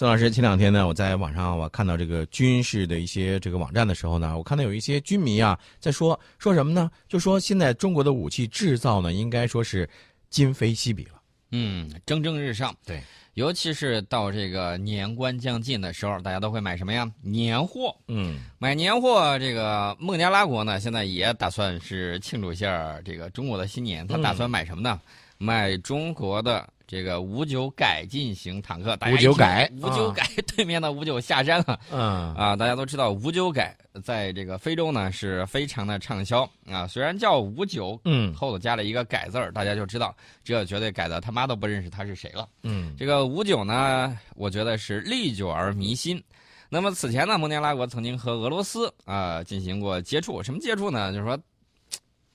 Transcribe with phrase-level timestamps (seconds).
[0.00, 6.90] 宋老师，前两天呢，我在网上我看到这个军事的一些这个网站的时候呢，我看到有一些军迷啊在说说什么呢？
[7.06, 9.86] 就说现在中国的武器制造呢，应该说是
[10.30, 11.20] 今非昔比了。
[11.50, 12.74] 嗯，蒸蒸日上。
[12.86, 13.02] 对，
[13.34, 17.06] 尤其是到这个年关将近的时候，大家都会买什么呀？
[17.20, 17.94] 年货。
[18.08, 24.06] 嗯，买年货，这个孟加拉国呢，现在也打算是庆祝一下这个中国的新年。
[24.06, 24.98] 他打算买什么呢？
[25.36, 26.66] 买中国的。
[26.90, 31.78] 这个五九改进型坦克，五九改， 五九改，对面的五九下山了。
[31.92, 36.88] 嗯啊，大家都知道五九改在这个非洲呢是非常的畅销啊。
[36.88, 40.12] 虽然叫五九，嗯，后头加了一个改字儿，大家就知道
[40.42, 42.48] 这绝对改的他妈都不认识他是谁了。
[42.64, 46.20] 嗯，这个五九呢，我觉得是历久而弥新。
[46.68, 51.12] 那么此前呢，孟加拉国曾经和俄罗斯啊进行过接触，什么接触呢？
[51.12, 51.38] 就是说，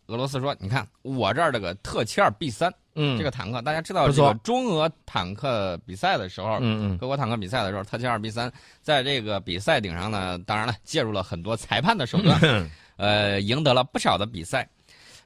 [0.07, 2.73] 俄罗斯说，你看我这儿这个特七二 B 三。
[2.97, 8.49] 嗯，这个坦克大家知道，这个中俄坦克比赛的时候，嗯嗯，各国坦克比赛的时候，特七二 B 三
[8.81, 12.39] 在这个比赛顶上呢，当然了，介入了很多裁判的手段，
[12.95, 14.65] 呃，赢得了不少的比赛，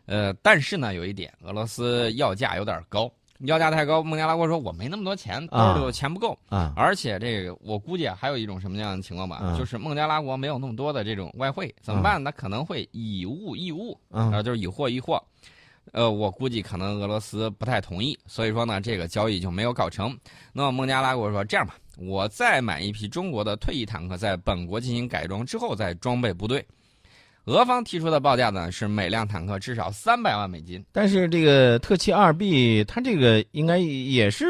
[0.08, 3.08] 呃，但是呢，有一点，俄罗斯要价有点高，
[3.40, 12.22] 要价太高，孟加拉国说我没那么多钱，兜里钱不够啊，而且这个我估计还有一种什么样的情况吧，就是孟加拉国没有那么多的这种外汇，怎么办？
[12.24, 15.24] 那可能会以物易物，啊，就是以货易货。
[15.92, 20.16] 呃，我估计可能俄罗斯不太同意，所以说呢，这个交易就没有搞成。
[20.54, 26.64] 那么孟加拉国说：“这样吧，我再买一批中国的退役坦克，在本国进行改装之后再装备部队。”
[27.50, 34.46] 俄方提出的报价呢是每辆坦克至少三百万美金，但是这个特七二 B 它这个应该也是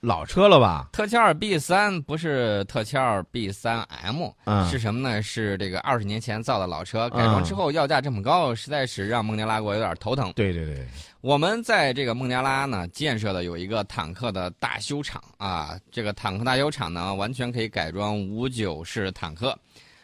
[0.00, 0.88] 老车了吧？
[0.92, 4.30] 特七二 B 三不是特七二 B 三 M，
[4.68, 5.22] 是什么呢？
[5.22, 10.32] 是这个二十年前造的老车，改装之后要价这么高，实在是让孟加拉国有点头疼。
[10.34, 10.84] 对对对，
[11.20, 19.56] 我们在这个孟加拉呢建设的有一个坦克的大修厂啊，这个坦克大修厂呢完全可以改装五九式坦克。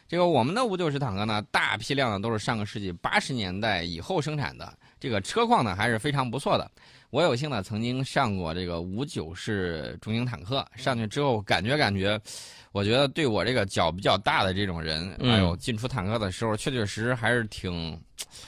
[0.08, 6.70] 这个我们的五九式坦克呢，大批量的都是上个世纪八十年代以后生产的，这个车况呢还是非常不错的。
[7.10, 12.20] 我有幸呢曾经上过这个五九式中型坦克，上去之后感觉感觉，
[12.70, 17.98] 我觉得对我这个脚比较大的这种人，哎呦，进出坦克的时候确确实实还是挺，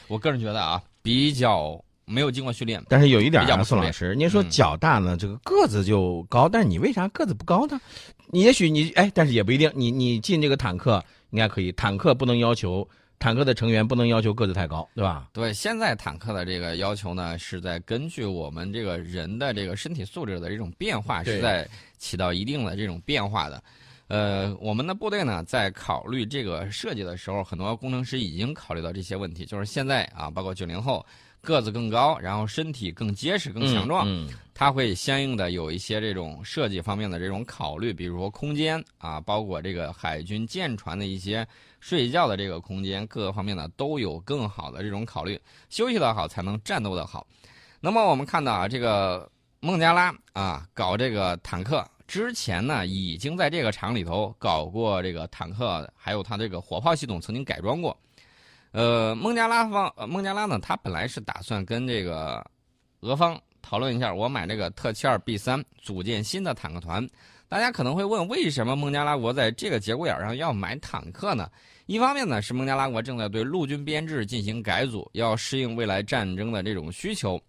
[0.07, 2.81] 我个人觉得啊，比较没有经过训练。
[2.89, 7.81] 但是有一点啊，宋老师，您说脚大呢，这个个子就高，但是你为啥个子不高呢？
[8.31, 11.03] 你也许你哎，但是也不一定，你你进这个坦克。
[11.31, 15.29] 应该可以，坦克不能要求坦克的成员不能要求个子太高，对吧？
[15.33, 21.69] 对，现在坦克的这个要求呢，是在根据我们这个人的这个身体素质的这种变化，是在
[21.99, 23.63] 起到一定的这种变化的。
[24.07, 31.05] 呃，我们的部队呢，在考虑这个设计的时候，很多工程师已经考虑到这些问题，就是现在啊，包括九零后。
[31.41, 34.07] 个子更高，然后身体更结实、更强壮，
[34.53, 41.47] 它会相应的有一些这种设计方面的这种考虑，比如说空间啊，包括这个海军舰船的一些
[41.81, 45.41] 睡觉的这个空间，各个方面呢都有更好的这种考虑。
[45.71, 47.27] 休息的好才能战斗的好。
[47.81, 57.97] 那么我们看到啊，这个孟加拉啊搞这个坦克之前呢，已经在这个厂里头搞过这个坦克，还有它这个火炮系统曾经改装过。
[58.71, 62.45] 呃，孟加拉方，呃孟加拉呢，他本来是打算跟这个
[63.01, 67.07] 俄方讨论一下，我买这个特七二 B 三，组建新的坦克团。
[67.49, 71.49] 大家可能会问，为什么孟加拉国在这个节骨眼上要买坦克呢？
[71.87, 77.41] 一方面呢，是孟加拉国正在对陆军编制进行改组，要适应未来战争的这种需求。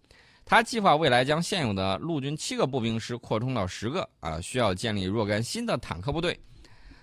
[0.46, 6.36] 他计划未来将现有的陆军七个步兵师扩充到十个，啊，需要建立若干新的坦克部队。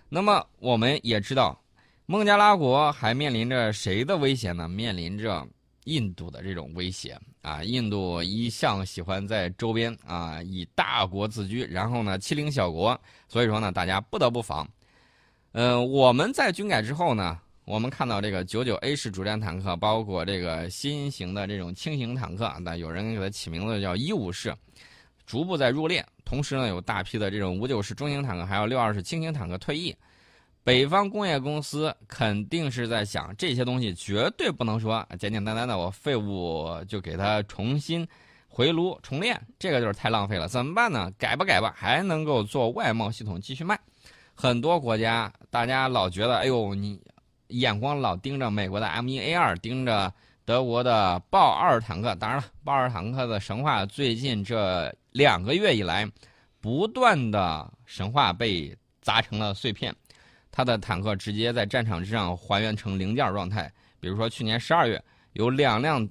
[0.09, 1.55] 那么我们也知道。
[2.09, 4.65] 孟加拉国还面临着谁的威胁呢？
[4.69, 5.45] 面临着
[5.83, 7.61] 印度的这种威胁啊！
[7.61, 12.97] 印度一向喜欢在周边啊以大国自居，然后呢欺凌小国，
[13.27, 14.65] 所以说呢大家不得不防。
[15.51, 24.55] 呃，我们在军改之后呢，我们看到这个九九 A 式主战坦克，包括这个新型的这种轻型坦克，那有人给它起名字叫一五式，
[25.25, 26.05] 逐步在入列。
[26.23, 29.93] 同时呢，有大批的这种五九式中型坦克，还有六二式轻型坦克退役。
[30.67, 38.05] 北方工业公司肯定是在想这些东西，绝对不能说简简单单的我废物就给它重新
[38.49, 40.45] 回炉重练，这个就是太浪费了。
[40.45, 41.09] 怎么办呢？
[41.17, 43.79] 改吧改吧，还能够做外贸系统继续卖。
[44.35, 46.99] 很多国家大家老觉得，哎呦，你
[47.47, 52.13] 眼光老盯着美国的 M 一 A 二，盯着德国的豹二坦克。
[52.15, 56.05] 当然了，豹二坦克的神话最近这两个月以来，
[56.59, 59.95] 不断的神话被砸成了碎片。
[60.57, 64.99] 他的坦克直接在战场之上还原成零件状态，比如说去年十二月
[65.33, 66.09] 有两辆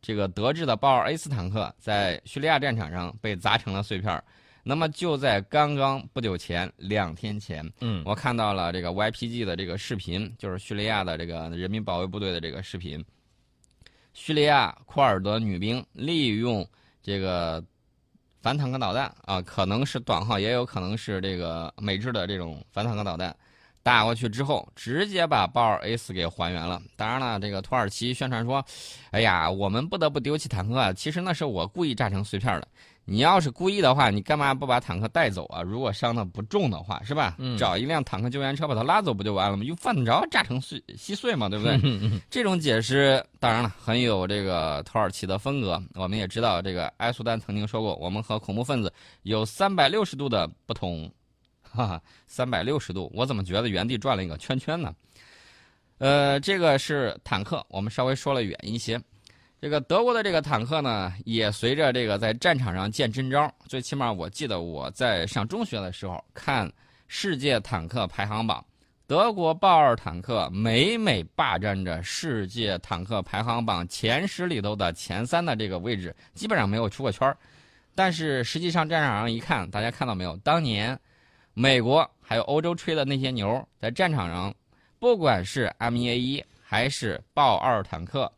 [0.00, 4.22] 这个德制的豹二 A 四坦克在叙利亚战场上被砸成了碎片
[4.62, 13.04] 那么就在刚刚不久前，两天前，嗯，我看到了这个 YPG 的这个视频，就是叙利亚的这个人民保卫部队的这个视频。
[14.14, 16.64] 叙利亚库尔德女兵利用
[17.02, 17.60] 这个
[18.40, 23.36] 反坦克导弹啊，可能是短号，也有可能是这个美制的这种反坦克导弹。
[23.88, 26.78] 打过去之后，直接把豹二 A 四给还原了。
[26.94, 28.62] 当然了，这个土耳其宣传说
[29.12, 30.92] ：“哎呀，我们不得不丢弃坦克啊！
[30.92, 32.68] 其实那是我故意炸成碎片的。
[33.06, 35.62] 你要是故意的话，你干嘛不把坦克带走啊？
[35.62, 37.38] 如果伤的不重的话，是吧？
[37.58, 39.64] 找一辆坦克救援车把它拉走不就完了吗？
[39.64, 41.48] 又犯得着炸成碎稀碎吗？
[41.48, 41.80] 对不对？
[42.28, 45.82] 这种解释当然了，很有这个土耳其的风格。
[45.94, 48.92] 我们也知道，这个埃苏丹曾经说过，我们和恐怖分子
[49.22, 51.10] 有三百六十度的不同。”
[51.72, 54.94] 哈哈，三百六十度，我怎么觉得原地转了一个圈圈呢？
[55.98, 59.00] 呃，这个是坦克，我们稍微说了远一些。
[59.60, 63.52] 这个德国的这个坦克呢，也随着这个在战场上见真招。
[63.66, 66.72] 最起码我记得我在上中学的时候看
[67.08, 68.64] 世界坦克排行榜，
[69.08, 77.36] 德国豹二坦克每每霸占着世界坦克排行榜前十里头的前三的这个位置，基本上没有出过圈
[77.96, 80.36] 但是实际上战场上一看，大家看到没有？
[80.44, 80.96] 当年。
[81.60, 84.54] 美国还有欧洲吹的那些牛，在战场上，
[85.00, 88.32] 不管是 M 一 A 一还是豹二坦克，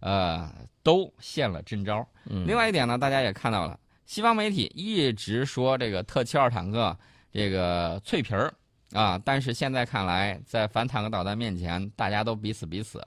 [0.00, 0.52] 呃，
[0.82, 2.06] 都现了真招。
[2.44, 6.94] 另外一点呢，大家也看到了，西方媒体一直说这个特七二坦克
[7.32, 8.52] 这个脆皮儿
[8.92, 13.02] 啊，但是现在看来，在反坦克导弹面前，大家都彼此彼此。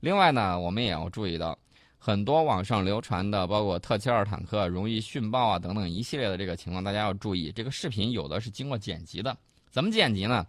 [0.00, 1.58] 另外呢，我们也要注意到。
[1.98, 7.50] 很多网上流传的，包括特七二坦克容易殉爆啊等等一系列的这个情况，大家要注意。
[7.50, 9.36] 这个视频有的是经过剪辑的，
[9.70, 10.46] 怎么剪辑呢？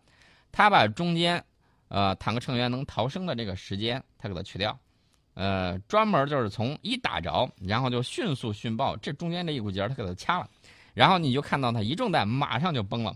[0.51, 1.43] 他把中间，
[1.87, 4.77] 呃，坦克成员能逃生的这个时间，他给它去掉，
[5.33, 10.49] 呃，专门就是从一打着，然后就迅速殉爆，这中间这一股节他给它掐了，
[10.93, 13.15] 然后你就看到他一中弹马上就崩了。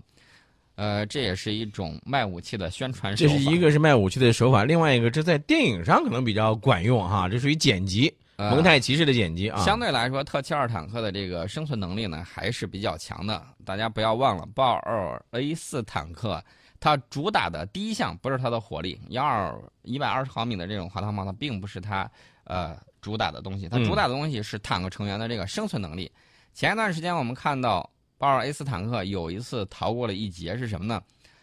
[0.75, 3.16] 呃，这也是一种卖武器的宣传。
[3.16, 8.12] 这是一个是卖武器的手法，另外一个这在电影上可能比较管用哈，这属于剪辑，
[8.50, 9.62] 蒙太奇式的剪辑啊。
[9.64, 13.46] 相对来说，特七二坦克的这个生存能力呢还是比较强的。
[13.64, 16.44] 大家不要忘了，豹二 A 四坦克
[16.80, 22.10] 它主打的第一项不是它的火力，幺二一百二十毫米的这种滑膛炮，它并不是它
[22.46, 26.12] 呃主打的东西，它主打的东西是坦克成员的这个生存能力。
[26.54, 27.90] 前一段时间我们看到。
[28.18, 31.02] 豹二 A 四坦克有一次逃过了一劫，是什么呢？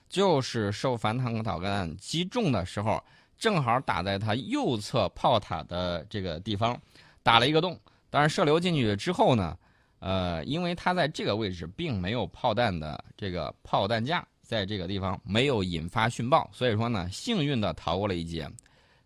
[0.09, 3.03] 就是受反坦克导弹击中的时候，
[3.39, 6.79] 正好打在它右侧炮塔的这个地方，
[7.23, 7.79] 打了一个洞。
[8.11, 9.57] 当然，射流进去之后呢，
[10.01, 18.51] 呃，因为它在这个位置并没有炮弹的这个炮弹架，在这个地方没有引发殉爆，所以说呢，幸运的逃过了一劫。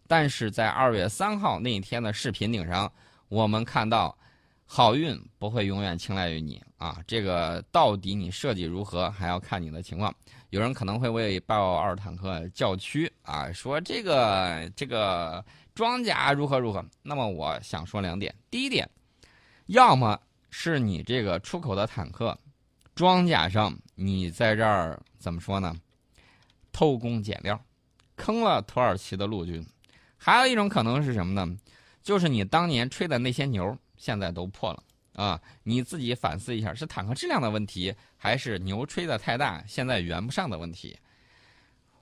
[0.07, 2.91] 但是在二月三号那一天的视频顶上，
[3.29, 4.17] 我们看到。
[4.75, 6.99] 好运不会永远青睐于你啊！
[7.07, 10.11] 这个到底你设计如何，还要看你的情况。
[10.49, 16.83] 有人可能会为豹二坦克叫屈啊，说这个这个装甲如何如何。
[17.03, 18.89] 那么我想说两点：第一点，
[19.67, 22.35] 要么是你这个出口的坦克
[22.95, 25.77] 装甲上你在这儿怎么说呢？
[26.73, 27.63] 偷工减料，
[28.17, 29.63] 坑了土耳其的陆军；
[30.17, 31.59] 还有一种可能是什么呢？
[32.03, 33.77] 就是你当年吹的那些牛。
[34.03, 34.83] 现在都破了
[35.13, 35.41] 啊！
[35.63, 40.99] 你自己反思一下，是坦克质量的问题，还是牛吹的太大，现在圆不上的问题？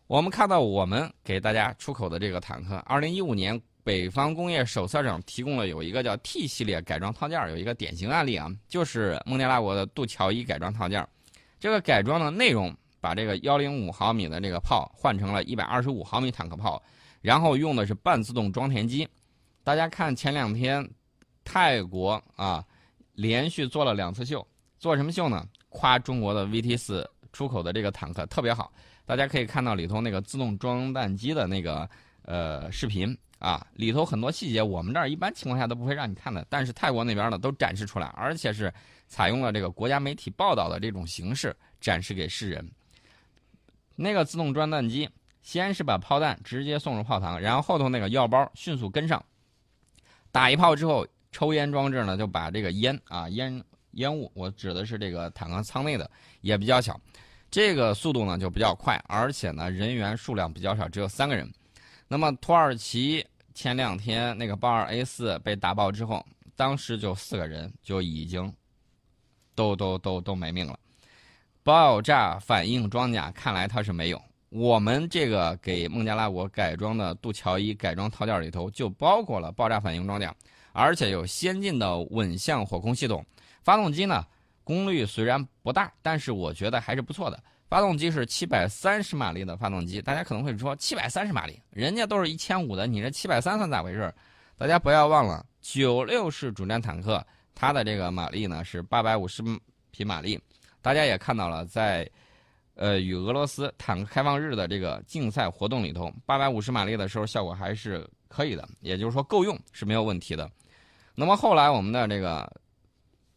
[0.06, 11.06] 我们看到我们给大家出口的这个坦克，二零一五年北方工业手册上提供了有一个叫 T 系列改装套件，有一个典型案例啊，就是孟加拉国的杜乔伊改装套件。
[11.58, 16.82] 这个改装的内容，把这个幺零五毫米的这个炮换成了一百二十五毫米坦克炮，
[17.20, 19.06] 然后用的是半自动装填机。
[19.62, 20.90] 大家看前两天。
[21.52, 22.64] 泰国啊，
[23.14, 24.46] 连续做了两次秀，
[24.78, 25.44] 做什么秀呢？
[25.68, 28.72] 夸中国的 VT 四出口的这个坦克特别好。
[29.04, 31.90] 大家可以看到里头那个自动装弹机的那个
[32.22, 38.72] 呃视频啊，里头很多细节我们这儿一般情况下都不会让你看的，但是泰国那边呢都展示出来，而且是
[39.08, 42.64] 采用了这个国家媒体报道的这种形式展示给世人。
[43.96, 45.10] 那个自动装弹机
[45.42, 49.20] 先是把炮弹直接送入炮膛，然后后头那个药包迅速跟上，
[50.30, 51.04] 打一炮之后。
[51.32, 56.10] 抽烟装置呢，就把这个烟啊烟烟雾，我指的是这个坦克舱内的
[56.40, 57.00] 也比较小，
[57.50, 61.50] 这个速度呢就比较快，而且呢人员数量比较少，只有三个人。
[62.08, 66.24] 那么土耳其前两天那个豹二 A 四被打爆之后，
[66.56, 68.52] 当时就四个人就已经
[69.54, 70.78] 都都都都没命了。
[71.62, 80.34] 爆炸反应装甲看来它是没有，我们这个给孟加拉国改装的杜乔伊改装套件里头就包括了爆炸反应装甲。
[80.72, 83.24] 而且有先进的稳向火控系统，
[83.62, 84.24] 发动机呢，
[84.64, 87.42] 功率虽然不大，但是我觉得还是不错的。
[87.68, 94.12] 发动机是七百三十马力的发动机，大家可能会说七百三十马力，人家都是一千五的，你这七百三算咋回事？
[94.58, 97.24] 大家不要忘了，九六式主战坦克
[97.54, 99.40] 它的这个马力呢是八百五十
[99.92, 100.36] 匹马力。
[100.82, 102.10] 大家也看到了，在
[102.74, 110.50] 呃与俄罗斯坦克开放日的这个竞赛活动里头，八百五十马力的时候效果还是可以的，也就是说够用是没有问题的。
[111.20, 112.50] 那么后来我们的这个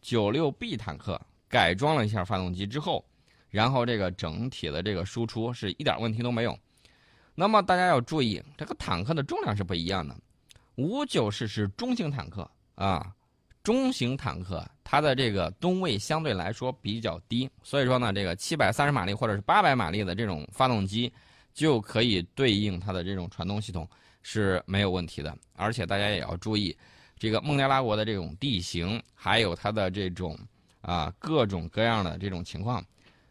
[0.00, 3.04] 九六 B 坦克改装了一下发动机之后，
[3.50, 6.58] 然后这个整体的这个输出是一点问题都没有。
[7.34, 10.16] 那么大家要注意，这个坦克的重量是不一样的。
[10.76, 13.14] 五九式是中型坦克啊，
[13.62, 21.12] 中型坦克它的这个吨位相对来说比较低，所以说呢，这个七百三十马力或者是八百马力的这种发动机
[21.52, 23.86] 就可以对应它的这种传动系统
[24.22, 25.36] 是没有问题的。
[25.52, 26.74] 而且大家也要注意。
[27.18, 30.38] 这个孟加拉国的这种地形，还有它的这种
[30.80, 32.84] 啊各种各样的这种情况，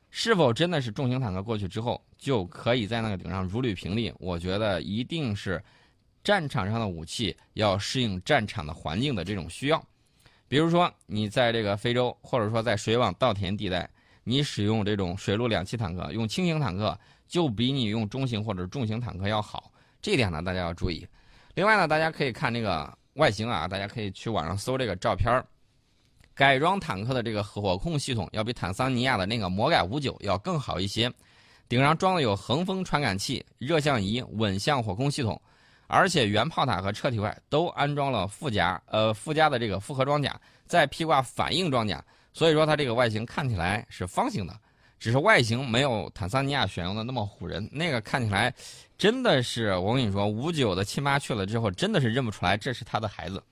[0.09, 4.11] 是否真的是重型坦克过去之后就可以在那个顶上如履平地？
[4.19, 5.61] 我觉得一定是
[6.23, 9.85] 战场上的武器要适应战场的环境的这种需要。
[10.47, 13.89] 比如说你在这个非洲，或者说在水网稻田地带，
[14.23, 16.97] 你使用这种水陆两栖坦克，用轻型坦克
[17.27, 19.71] 就比你用中型或者重型坦克要好。
[20.01, 21.07] 这点呢，大家要注意。
[21.55, 22.97] 另外呢，大家可以看这个。
[23.13, 25.43] 外形啊，大家可以去网上搜这个照片
[26.34, 31.12] 改装坦克的这个火控系统要比坦桑尼亚的那个魔改五九要更好一些。
[31.70, 35.41] 顶上装的有横风传感器、热像仪、稳向火控系统，
[35.88, 42.03] 而且原炮塔和车体外都安装了附加呃附加的这个复合装甲，再披挂反应装甲，
[42.34, 44.60] 所以说它这个外形看起来是方形的。
[45.03, 48.53] 只是外形没有坦桑尼亚选用的那么唬人，那个看起来
[48.98, 53.43] 真的是我跟你说，五九的亲妈去了之后，真的是认不出来这是他的孩子。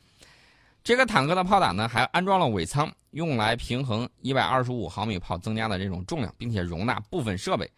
[0.82, 7.70] 这个坦克的炮塔呢，还安装了尾舱，用来平衡一百二十五毫米炮增加的这种重量，并且容纳部分设备。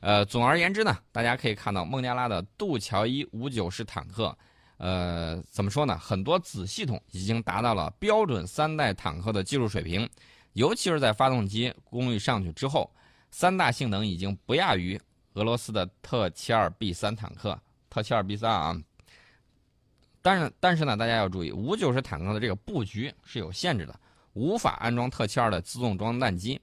[0.00, 4.34] 呃，总而言之呢，大家可以看到孟加拉的杜乔伊五九式坦克，
[4.78, 5.98] 呃，怎么说呢？
[5.98, 10.08] 很多子系统已经达到了标准三代坦克的技术水平，
[10.54, 12.90] 尤其是在发动机功率上去之后。
[13.30, 15.00] 三大性能已经不亚于
[15.34, 17.58] 俄罗斯的特七二 B 三坦克，
[17.88, 18.76] 特七二 B 三啊。
[20.20, 23.98] 但是但是呢，大家要注意，五九式坦克的这个布局是有限制的，
[24.32, 26.60] 无法安装特七二的自动装弹机，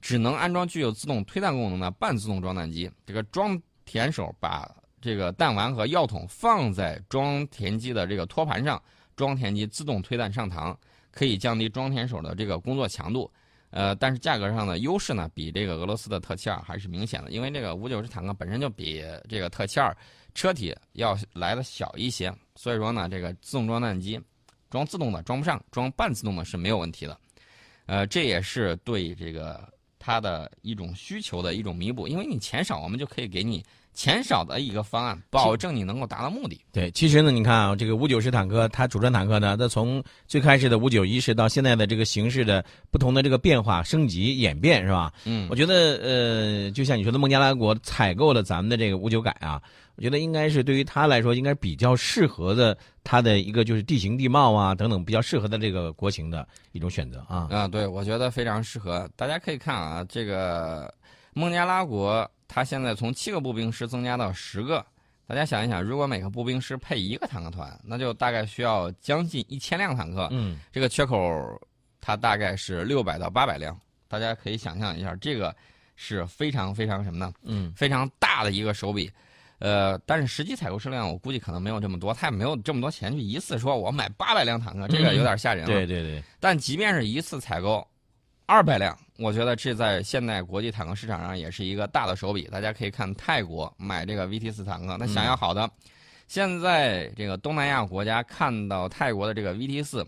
[0.00, 2.90] 只能安装具有自动推弹功能的半自动装弹机。
[3.06, 4.68] 这个装填手把
[5.00, 8.82] 这个弹丸和药筒放在装填机的这个托盘上，
[9.14, 10.76] 装填机自动推弹上膛，
[11.12, 13.30] 可以降低装填手的这个工作强度。
[13.70, 19.94] 呃，但是价格上的优势呢，比这个俄罗斯的特七二还是明显的，因为这个五九式坦克本身就比这个特七二
[20.34, 24.20] 车体要来的小一些，所以说呢，这个自动装弹机
[24.70, 27.18] 装自动的装不上，装半自动的是没有问题的。
[27.86, 29.72] 呃，这也是对这个
[30.06, 33.60] 它的一种需求的一种弥补，因为你钱少，我们就可以给你。
[33.92, 36.60] 钱少的一个方案，保证你能够达到目的。
[36.70, 45.10] 对，其实呢，你看啊，这个五九式坦克，它主战坦克呢，它从最开始的五九一式到现在的这个形式的不同的这个变化、升级、演变，是吧？
[45.24, 49.62] 嗯，我觉得呃，就像你说的，孟加拉国采购了咱们的这个五九改啊，
[49.96, 57.48] 我觉得应该是对于他来说，应该比较适合的，他的一个就是地形地貌啊等等比较适合的这个国情的一种选择啊。
[57.50, 59.08] 啊，对，我觉得非常适合。
[59.16, 60.92] 大家可以看啊，这个
[61.32, 62.30] 孟加拉国。
[62.48, 64.86] 它现在从七个步兵师增加到十个，
[65.26, 70.28] 大家想一想，如果每个步兵师配一个坦克团，那就大概需要将近一千辆坦克。
[70.30, 71.18] 嗯，这个缺口
[72.00, 73.76] 它大概是六百到八百辆，
[74.06, 75.54] 大家可以想象一下，这个
[75.96, 77.32] 是非常非常什么呢？
[77.42, 79.10] 嗯，非常大的一个手笔。
[79.58, 85.72] 呃，但是实际采购数量我估计可能没有这么多，他也没有这么多钱去一次说我买八百辆坦克，这个有点吓人了。
[85.72, 86.22] 对对对。
[86.40, 87.86] 但即便是一次采购。
[88.48, 92.44] 二百辆，我觉得这在现在国际坦克市场上也是一个大的手笔。
[92.44, 95.68] 大家可以看泰国买这个 VT 四坦克，那想要好的，
[96.28, 100.06] 现在这个东南亚国家看到泰国的这个 VT 四，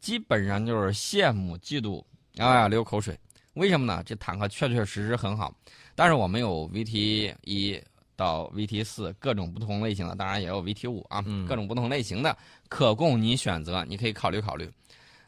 [0.00, 2.02] 基本上就是羡慕嫉妒
[2.36, 3.16] 啊，流口水。
[3.54, 4.02] 为什么呢？
[4.04, 5.54] 这坦克确确实实很好，
[5.94, 7.80] 但是我们有 VT 一
[8.18, 12.36] 到 VT 四各种不同类型的，当然也有 VT 五啊，各种不同类型的
[12.68, 14.70] 可供你选择，你可以考虑考虑。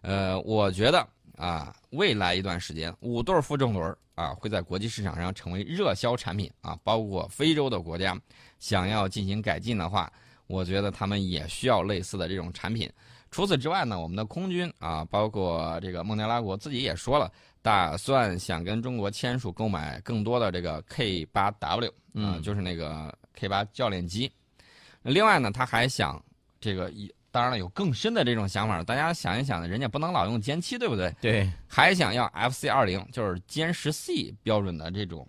[0.02, 1.08] 呃，我觉得。
[1.36, 8.14] 啊，未来一段时间，五对负重轮啊会在国际市场上成为热销产品啊，包括非洲的国家
[8.58, 10.12] 想要进行改进的话，
[10.48, 12.90] 我觉得他们也需要类似的这种产品。
[13.30, 17.30] 除此之外呢，我们的空军啊，包括这个孟加拉国自己也说了，
[17.62, 24.30] 打算想跟中国签署购买更多的这个 K 八 W 啊，就是那个 K 八教练机。
[25.02, 26.22] 另外呢，他还想
[26.60, 28.82] 这个一当然了，有更深的这种想法。
[28.82, 31.14] 大家想一想，人家不能老用歼七，对不对？
[31.20, 35.24] 对，还想要 FC 二零，就是歼十 C 标准的这种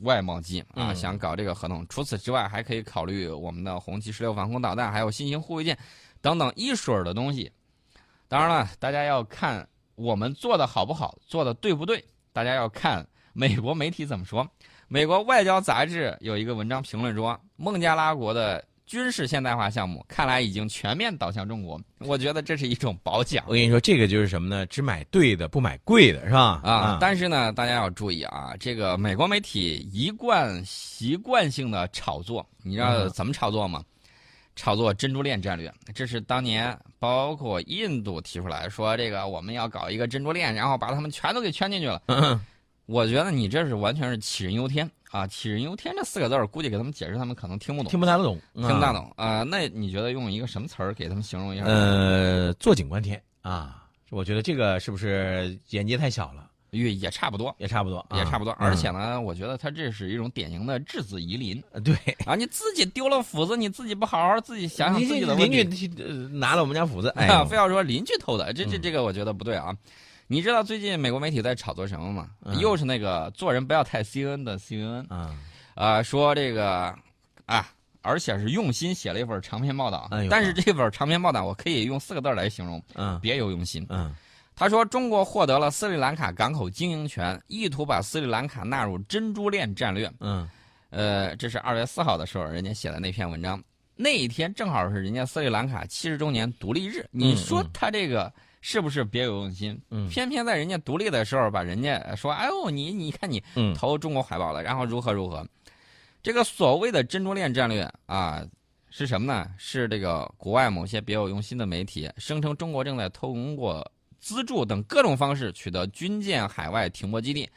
[0.00, 1.86] 外贸机啊，想搞这个合同。
[1.88, 5.76] 除此之外，还可以考虑我们的红旗十六防空导弹，还有新型护卫舰
[6.20, 7.50] 等等一水儿的东西。
[8.28, 12.04] 当然了，大家要看我们做的好不好，做的对不对。
[12.32, 14.48] 大家要看美国媒体怎么说。
[14.88, 18.64] 美国外交杂志有一个文章评论说，孟加拉国的。
[18.88, 23.44] 军事现代化项目看来已经全面倒向中国，我觉得这是一种褒奖。
[23.46, 24.64] 我跟你说，这个就是什么呢？
[24.64, 26.58] 只买对的，不买贵的，是吧？
[26.64, 26.96] 啊！
[26.98, 33.84] 但是呢，大家要注意啊，这个美国媒体一贯习惯性的炒作，你知道怎么炒作吗？
[34.58, 42.02] 炒作珍珠链战略，这是当年包括印度提出来说，这个我们要搞一个珍珠链，然后把他们全都给圈进去了。
[42.86, 44.90] 我觉得你这是完全是杞人忧天。
[45.10, 49.44] 啊，杞人忧天这四个字儿，估计给他们解释，他们可能听不懂，听不太懂，听不大懂啊。
[49.44, 51.64] 那你觉得用一个什么词儿给他们形容一下？
[51.64, 56.50] 呃，坐井观天啊，我觉得这个是不是眼界太小了？
[56.70, 58.52] 也也差不多，也差不多，也差不多。
[58.54, 61.62] 而且呢，我觉得他这是一种典型的质子疑邻。
[61.84, 61.94] 对
[62.26, 65.86] 啊，你自己丢了斧子，你自己不好好自己想想自己的邻居
[66.32, 69.74] 拿了我们家斧子， 哎，非要说邻居偷的，这这这个我觉得不对啊。
[70.30, 72.28] 你知道最近美国媒体在炒作什么吗？
[72.60, 75.34] 又是那个做人不要太 C N 的 C N 啊，
[75.74, 76.94] 啊说这个
[77.46, 77.66] 啊，
[78.02, 80.06] 而且是用心写了一份长篇报道。
[80.28, 83.86] 但是这份长篇报道我可以用四个字来形容：嗯，别有用心。
[83.88, 84.14] 嗯，
[84.58, 90.10] 他说中国获得了斯里兰卡港口经营权，意图把斯里兰卡纳入珍珠链战略。
[90.18, 90.48] 嗯，
[90.90, 93.62] 呃，这是二月四号的时候人家写的那篇文章，
[93.94, 97.06] 那一天正好是人家斯里兰卡七十周年独立日。
[97.12, 98.32] 你说他这个。
[98.60, 99.80] 是不是别有用心？
[99.90, 103.40] 嗯，偏偏在人家独立的时候，把人家说：“哎呦，你你看你
[103.72, 105.46] 投中国怀抱了，然后如何如何？”
[106.24, 108.44] 这个所谓的珍珠链战略啊，
[108.90, 109.48] 是什么呢？
[109.56, 113.88] 是这个国外某些别有用心的媒体声称中国正在通过
[114.18, 117.48] 资助等各种方式取得军舰海外停泊基地。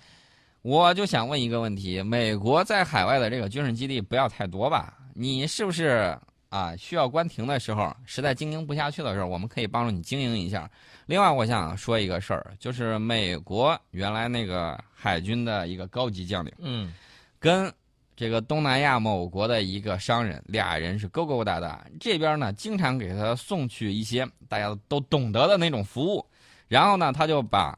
[0.62, 4.98] 我就想问一个问题：美国在海外的这个军事基地不要太多吧？
[5.14, 6.18] 你是不是？
[6.50, 10.70] 啊，需要关停的时候，实在经营不下去的时候，我们可以帮助你经营一下。
[11.06, 16.94] 另外，我想说一个事儿，就是美国原来那个海军的一个高级将领，嗯，
[17.40, 17.72] 跟
[18.18, 21.86] 这个东南亚某国的一个商人，俩人是勾勾搭搭。
[22.02, 26.26] 这边呢，经常给他送去一些大家都懂得的那种服务，
[26.72, 27.78] 然后呢，他就把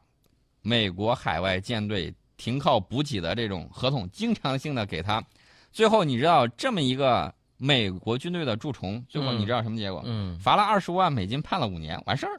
[0.62, 5.20] 美国海外舰队停靠补给的这种合同，经常性的给他。
[5.72, 7.34] 最后，你知道这么一个。
[7.56, 10.02] 美国军队的蛀虫，最后你知道什么结果？
[10.04, 12.38] 嗯，罚了二十五万美金，判了五年，完事儿。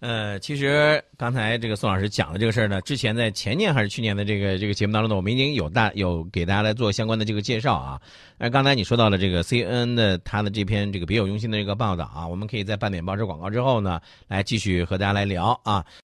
[0.00, 7.98] 呃，其实刚才这个宋老师讲的这个事儿呢，之前在前年还是去年的这个这个节目当中呢，我们已经有大有给大家来做相关的这个介绍啊。
[8.36, 15.82] 那刚才你说到了这个 C N 的他的这篇这个别有用心的这个报道啊，我们可以在半点报纸广告之后呢，来继续和大家来聊啊。